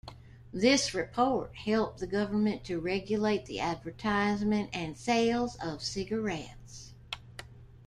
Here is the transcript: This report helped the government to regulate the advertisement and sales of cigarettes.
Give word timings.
This 0.51 0.95
report 0.95 1.55
helped 1.55 1.99
the 1.99 2.07
government 2.07 2.63
to 2.63 2.79
regulate 2.79 3.45
the 3.45 3.59
advertisement 3.59 4.71
and 4.73 4.97
sales 4.97 5.55
of 5.57 5.83
cigarettes. 5.83 6.93